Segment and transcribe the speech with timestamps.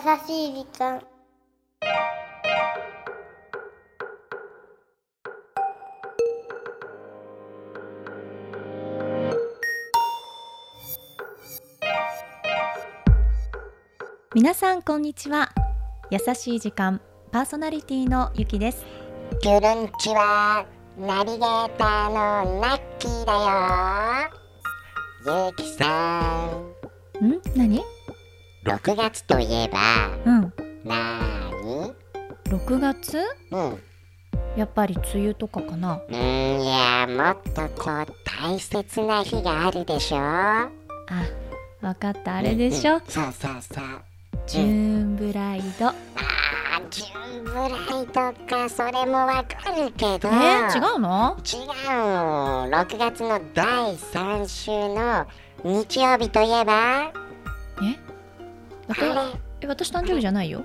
[0.00, 1.02] しい時間。
[14.32, 15.50] 皆さんこんにちは。
[16.10, 18.86] 優しい時間パーソナリティのゆきです。
[19.42, 20.64] ギュルンチは
[20.96, 23.32] ナビゲーターのナッキーだ
[25.26, 25.44] よ。
[25.44, 26.48] ゆうきさ
[27.20, 27.26] ん。
[27.26, 27.42] ん？
[27.54, 27.89] 何？
[28.76, 29.78] 6月といえば
[30.24, 30.52] うん。
[30.84, 31.92] なーに
[32.44, 33.18] 6月？
[33.50, 33.78] うん。
[34.56, 36.00] やっぱり梅雨とかかな。
[36.08, 40.16] うーんいやもっとこう大切な日があるでしょ？
[40.18, 40.68] あ
[41.82, 42.36] あわかった。
[42.36, 43.84] あれでしょ、うんそうそうそう。
[44.46, 44.66] ジュー
[45.04, 45.88] ンブライド。
[45.88, 47.66] あージューンブラ
[48.02, 50.28] イドかそれもわかるけど。
[50.28, 51.36] えー、違うの？
[51.44, 52.68] 違う。
[52.68, 55.26] の6月の第3週の
[55.64, 57.12] 日曜日といえば？
[57.82, 58.09] え？
[59.60, 60.62] え私誕生日じゃないよ。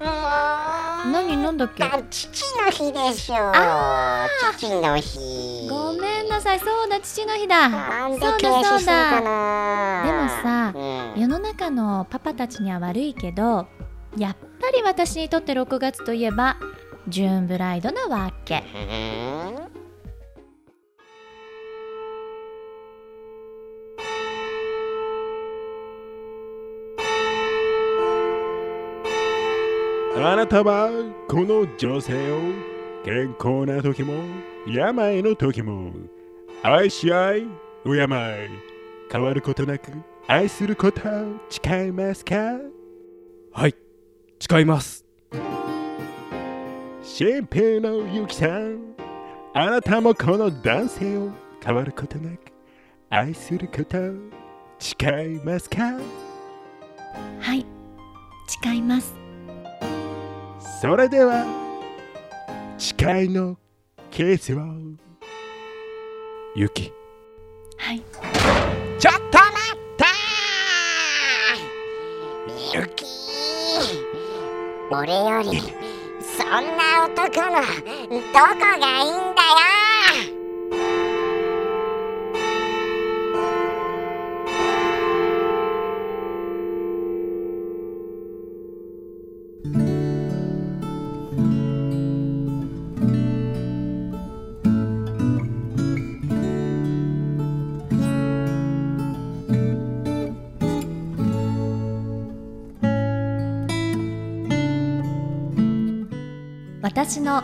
[0.00, 1.84] 何なんだっけ？
[1.84, 5.68] あ父の日でしょあ父の日。
[5.68, 6.58] ごめんなさい。
[6.58, 7.70] そうだ父の日だ。
[8.10, 8.30] そうだ
[8.64, 9.20] そうだ。
[10.04, 11.20] でもさうん。
[11.20, 13.66] 世の中のパパたちには悪いけど
[14.16, 16.56] やっぱり私にとって6月といえば
[17.08, 18.62] ジューンブライドなわけ
[30.16, 30.90] あなたは
[31.28, 32.38] この女性を
[33.04, 34.14] 健康な時も
[34.66, 35.92] 病の時も
[36.62, 37.46] 愛し合い
[37.84, 38.06] 敬い
[39.12, 39.92] 変わることなく
[40.26, 41.02] 愛すること
[41.50, 42.34] 誓いますか？
[43.52, 43.74] はい
[44.40, 45.04] 誓います。
[47.02, 48.94] 新平のゆきさん
[49.52, 51.30] あなたもこの男性を
[51.62, 52.38] 変わることなく
[53.10, 53.98] 愛すること
[54.78, 55.98] 誓いますか？
[57.40, 57.66] はい
[58.62, 59.14] 誓います
[60.84, 61.46] それでは
[62.76, 63.56] 誓いの
[64.10, 64.58] ケースを
[66.54, 66.92] ゆき
[67.78, 68.02] はい。
[68.98, 70.04] ちょっと待った
[72.46, 73.06] みゆき
[74.90, 75.58] 俺より
[76.20, 79.33] そんな男のどこがいいんだ
[106.84, 107.42] 私の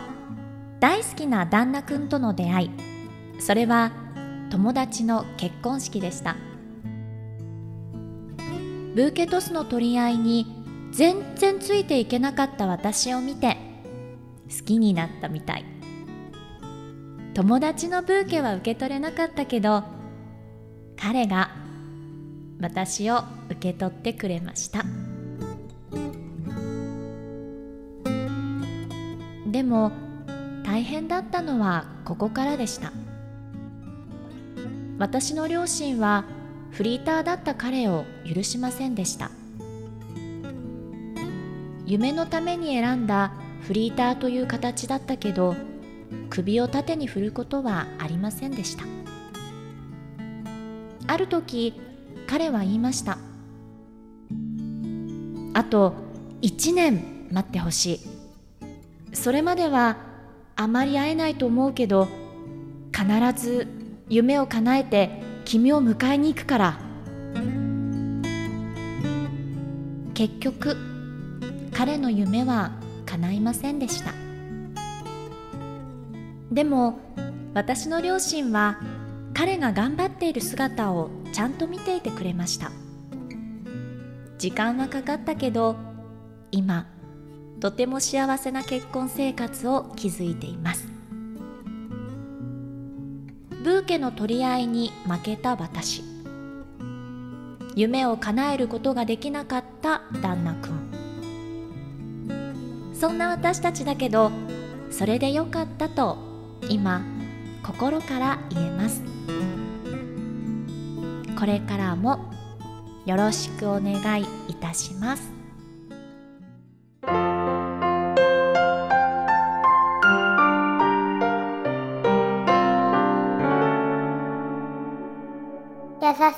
[0.79, 2.71] 大好きな旦那くんとの出会い
[3.39, 3.91] それは
[4.51, 6.35] 友達の結婚式でした。
[8.93, 10.45] ブーケトスの取り合いに
[10.91, 13.57] 全然ついていけなかった私を見て
[14.47, 15.65] 好きになったみたい。
[17.33, 19.83] 友達のブーケは受け取れなかったけど
[20.95, 21.49] 彼が
[22.59, 24.85] 私を受け取ってくれました。
[29.71, 29.93] も
[30.65, 32.91] 大変だったのはここからでした。
[34.99, 36.25] 私の両親は
[36.71, 39.31] フリーターだった彼を許しませんでした。
[41.85, 45.55] 夢のために選んだフリーターという形だったけど
[46.29, 48.83] 首を縦に振ることはありませんでした。
[51.07, 51.79] ある時
[52.27, 53.17] 彼は言いました。
[55.53, 55.93] あと
[56.41, 58.20] 1年待ってほしい。
[59.13, 59.97] それまでは
[60.55, 62.07] あまり会えないと思うけど
[62.91, 63.07] 必
[63.41, 63.67] ず
[64.09, 66.91] 夢を叶えて君を迎えに行くから。
[70.13, 70.77] 結局
[71.73, 72.73] 彼の夢は
[73.07, 74.13] 叶いませんでした。
[76.51, 76.99] でも
[77.55, 78.79] 私の両親は
[79.33, 82.71] 彼が頑張っている姿をちゃんと見ていてくれました。
[84.37, 85.75] 時間はかかったけど
[86.51, 86.85] 今
[87.61, 90.87] とても幸せな結婚生活を築いています。
[93.63, 96.03] ブーケの取り合いに負けた私。
[97.75, 100.89] 夢を叶えることができなかった旦那くん。
[102.95, 104.31] そんな私たちだけど
[104.89, 106.17] それでよかったと
[106.67, 107.01] 今
[107.63, 109.03] 心から言えます。
[111.39, 112.33] これからも
[113.05, 115.40] よろしくお願いいたします。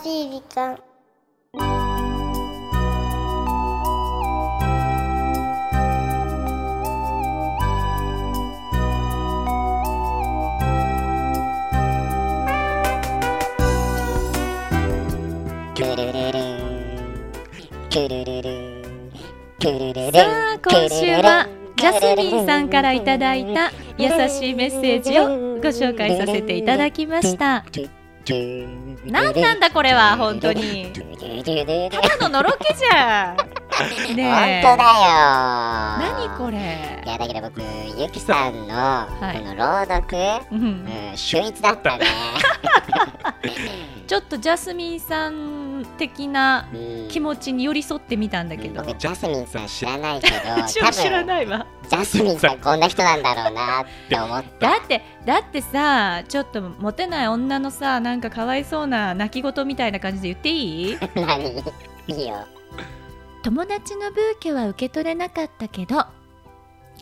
[0.04, 0.78] しい時間。
[20.12, 21.48] さあ今週は
[21.78, 25.28] ジャスミンさんからいただいた優しいメッセージを
[25.62, 27.64] ご紹介させていただきました。
[28.26, 30.94] 何なんだこれは本当に。
[30.94, 33.38] ただののろけじゃん。
[33.70, 34.62] 本ねえ。
[34.64, 34.90] 当だよ。
[36.00, 37.62] 何これいやだけど僕
[37.98, 40.18] ゆきさんのいこの朗読、
[40.52, 40.88] うん。
[41.12, 42.06] うん、秀逸だったね、
[44.08, 48.84] ちょっとジャスミンさん的なうん、気持ちに寄り添ってみたんだけど。
[48.84, 50.38] 僕ジャスミンさん知らないけど
[50.92, 54.72] 知らないわジャスミンさんこんな人なんだろうなって思った。
[54.72, 60.98] だってだってさちょっとモテない女のさなんかかわいそうな泣き言みたいな感じで言っていい？
[61.16, 61.60] 何？
[62.08, 62.46] いいよ。
[63.44, 66.06] 友達のブーケは受け取れなかったけど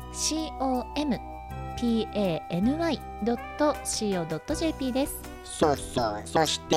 [4.91, 5.19] です。
[5.43, 6.21] そうそう。
[6.23, 6.75] そして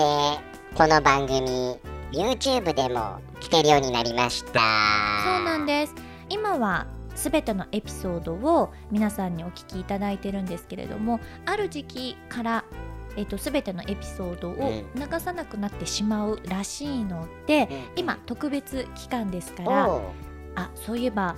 [0.74, 1.76] この番組
[2.12, 4.60] YouTube でも聞けるようになりました。
[5.22, 5.94] そうなんです。
[6.30, 12.64] 今はすべてのエピソードを皆さんにお聞きいただいてるんですけれどもある時期から
[13.18, 20.00] えっと、全てのエピソードをう流さなくなってしまうらしいので、うん今特別期間ですから
[20.54, 21.34] あそういえば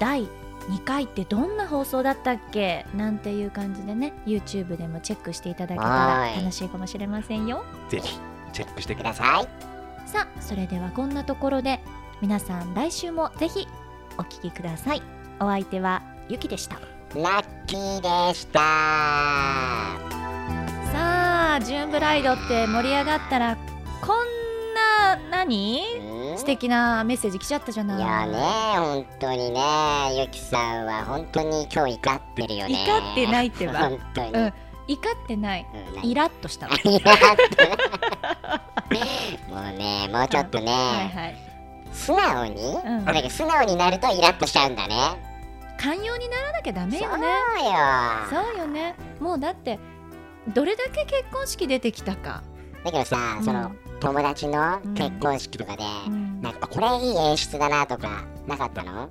[0.00, 0.28] 第
[0.68, 2.86] 2回ってどんな放送だったっけ？
[2.94, 6.36] なんていう感じでね YouTube でもチェックしていただけたらはい。
[6.36, 7.64] 楽しいかもしれませんよ。
[7.88, 8.18] ぜひ
[8.52, 9.44] チェックしてくください。
[9.44, 9.48] だ
[10.06, 11.80] さあそれではこんなところで
[12.20, 13.66] 皆さん来週もぜひ
[14.18, 15.02] お聞きください。
[15.40, 16.76] お相手はゆきでした。
[17.14, 18.60] ラッキーでした。
[20.92, 23.56] さあジューンブライドって盛り上がったら
[24.00, 24.16] こん
[24.74, 25.82] な何？
[25.98, 25.99] うん
[26.40, 27.98] 素敵なメッセージ来ちゃったじゃない。
[27.98, 28.38] いやね
[28.76, 29.60] 本当にね。
[30.18, 32.86] ゆきさんは本当に今日怒ってるよね。
[32.88, 33.74] 怒ってないってば。
[33.74, 34.52] 本当に、うん。
[34.88, 35.66] 怒ってない。
[35.72, 36.10] うん何？
[36.10, 36.74] イラッとしたわ。
[36.82, 37.20] イラッ
[39.48, 39.52] と。
[39.54, 41.36] もうねもうちょっとね、はいはい。
[41.92, 43.04] 素直に、うん。
[43.04, 44.94] だけど素直になるとイラッとしちゃうんだね。
[45.78, 47.26] 寛容にならなきゃダメよね。
[48.30, 48.44] そうよ。
[48.46, 48.94] そうよね。
[49.20, 49.78] もうだって
[50.48, 52.42] どれだけ結婚式出てきたか、
[52.82, 53.44] だけどさ、うん。
[53.44, 59.08] その友達の結婚式とかで、うんなんかこれいい演出だなとかなかったの？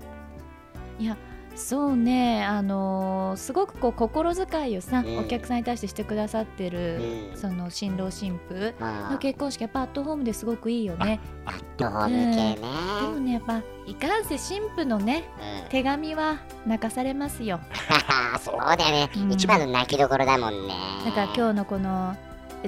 [0.97, 1.15] いや
[1.55, 2.45] そうね。
[2.45, 5.17] あのーすごくこう心遣いをさ、うん。
[5.19, 7.37] お客さんに対してしてくださってる、うん。
[7.37, 9.09] その新郎新婦あ。
[9.11, 11.19] の結婚式やっぱアットホームですごくいいよね。
[11.45, 12.57] アットホーム系ね、
[13.01, 15.29] でもねやっぱいかんせ新婦のね
[15.63, 15.69] うん。
[15.69, 17.59] 手紙は泣かされますよ。
[18.39, 19.31] そうだよね、うん。
[19.33, 20.73] 一番の泣きどころだもんね。
[21.05, 22.15] だから今日のこの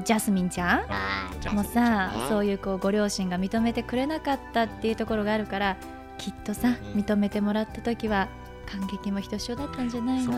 [0.04, 1.54] ジャスミンちゃん？
[1.54, 2.14] もうさ、ね。
[2.30, 5.78] そういうこうご両親が認めてくれなかったっていうところがあるから
[6.18, 8.30] きっとさ、うん認めてもらった時は
[8.66, 10.32] 感激もひとしおだったんじゃないの？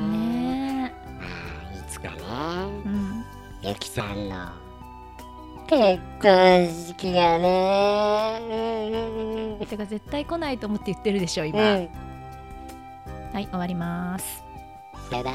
[0.00, 0.08] ね
[0.86, 2.16] ねあーいつかね。
[2.20, 3.24] え、うん、
[3.62, 4.48] ゆきさんの
[5.66, 8.38] 結婚式がね。
[9.68, 11.88] てか絶対来ないと思って言ってるでしょ今、うん。
[13.34, 14.42] はい終わります。
[15.10, 15.34] バイバイ